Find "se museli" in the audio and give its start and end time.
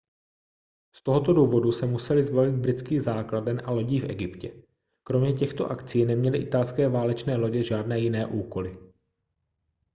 1.71-2.23